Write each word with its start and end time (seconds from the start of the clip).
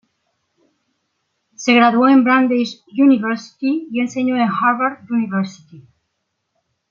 Se 1.53 1.75
graduó 1.75 2.07
en 2.09 2.23
Brandeis 2.23 2.83
University 2.91 3.87
y 3.91 3.99
enseñó 4.01 4.35
en 4.35 4.49
Harvard 4.49 5.03
University. 5.11 5.87